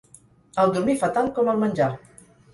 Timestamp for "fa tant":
1.03-1.31